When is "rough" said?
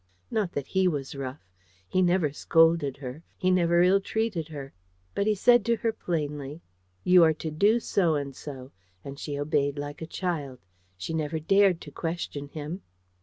1.13-1.47